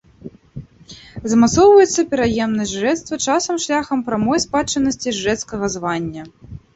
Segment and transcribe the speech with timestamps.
[1.31, 6.23] Замацоўваецца пераемнасць жрэцтва, часам шляхам прамой спадчыннасці жрэцкага звання.